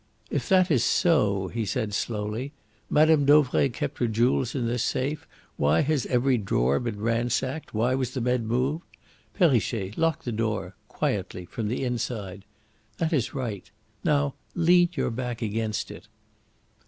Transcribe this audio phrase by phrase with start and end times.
[0.31, 2.53] "If that is so," he said slowly,
[2.89, 3.23] "Mme.
[3.23, 5.27] Dauvray kept her jewels in this safe,
[5.57, 8.83] why has every drawer been ransacked, why was the bed moved?
[9.35, 12.45] Perrichet, lock the door quietly from the inside.
[12.97, 13.69] That is right.
[14.03, 16.07] Now lean your back against it."